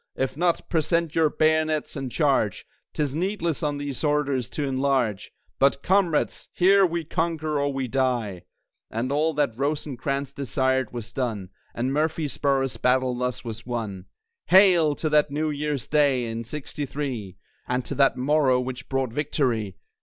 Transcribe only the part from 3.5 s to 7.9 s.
on these orders to enlarge; But Comrades! here we conquer or we